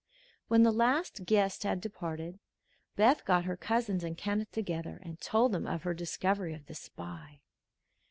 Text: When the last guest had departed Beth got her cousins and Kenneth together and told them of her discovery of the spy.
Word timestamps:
When 0.47 0.63
the 0.63 0.71
last 0.71 1.25
guest 1.25 1.61
had 1.61 1.79
departed 1.79 2.39
Beth 2.95 3.23
got 3.23 3.45
her 3.45 3.55
cousins 3.55 4.03
and 4.03 4.17
Kenneth 4.17 4.51
together 4.51 4.99
and 5.03 5.21
told 5.21 5.51
them 5.51 5.67
of 5.67 5.83
her 5.83 5.93
discovery 5.93 6.55
of 6.55 6.65
the 6.65 6.73
spy. 6.73 7.41